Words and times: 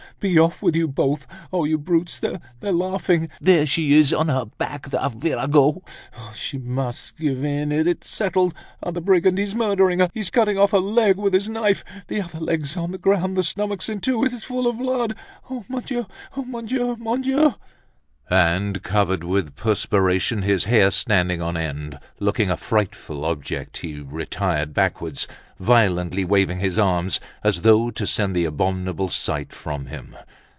Be 0.19 0.37
off 0.37 0.61
with 0.61 0.75
you 0.75 0.87
both. 0.87 1.25
Oh! 1.51 1.65
you 1.65 1.79
brutes, 1.79 2.19
they're 2.19 2.39
laughing. 2.61 3.27
There 3.41 3.65
she 3.65 3.97
is 3.97 4.13
on 4.13 4.27
her 4.27 4.45
back, 4.45 4.91
the 4.91 5.09
virago! 5.09 5.81
She 6.35 6.59
must 6.59 7.17
give 7.17 7.43
in, 7.43 7.71
it's 7.71 8.07
settled. 8.07 8.53
Ah! 8.83 8.91
the 8.91 9.01
brigand, 9.01 9.39
he's 9.39 9.55
murdering 9.55 9.97
her! 9.97 10.09
He's 10.13 10.29
cutting 10.29 10.59
off 10.59 10.73
her 10.73 10.77
leg 10.79 11.17
with 11.17 11.33
his 11.33 11.49
knife. 11.49 11.83
The 12.07 12.21
other 12.21 12.39
leg's 12.39 12.77
on 12.77 12.91
the 12.91 12.99
ground, 12.99 13.35
the 13.35 13.41
stomach's 13.43 13.89
in 13.89 13.99
two, 13.99 14.23
it's 14.23 14.43
full 14.43 14.67
of 14.67 14.77
blood. 14.77 15.15
Oh! 15.49 15.65
Mon 15.67 15.81
Dieu! 15.81 16.05
Oh! 16.37 16.45
Mon 16.45 17.21
Dieu!" 17.23 17.55
And, 18.29 18.81
covered 18.83 19.23
with 19.25 19.55
perspiration, 19.55 20.43
his 20.43 20.63
hair 20.65 20.91
standing 20.91 21.41
on 21.41 21.57
end, 21.57 21.99
looking 22.19 22.49
a 22.51 22.55
frightful 22.55 23.25
object, 23.25 23.77
he 23.77 23.99
retired 23.99 24.73
backwards, 24.73 25.27
violently 25.59 26.23
waving 26.23 26.59
his 26.59 26.79
arms, 26.79 27.19
as 27.43 27.61
though 27.61 27.91
to 27.91 28.07
send 28.07 28.33
the 28.33 28.45
abominable 28.45 29.09
sight 29.09 29.51
from 29.51 29.87
him. 29.87 30.15